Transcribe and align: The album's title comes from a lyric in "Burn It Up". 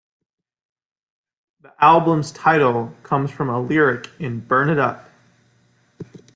The 1.61 1.71
album's 1.79 2.31
title 2.31 2.91
comes 3.03 3.29
from 3.29 3.49
a 3.51 3.59
lyric 3.61 4.09
in 4.17 4.39
"Burn 4.39 4.71
It 4.71 4.79
Up". 4.79 5.07